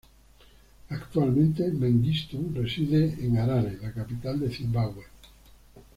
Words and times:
Actualmente 0.89 1.69
Mengistu 1.73 2.51
reside 2.55 3.17
en 3.21 3.37
Harare, 3.37 3.77
la 3.83 3.93
capital 3.93 4.39
de 4.39 4.49
Zimbabue. 4.49 5.03